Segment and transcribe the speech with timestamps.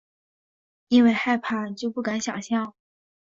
[0.87, 2.73] 因为害怕就不敢想像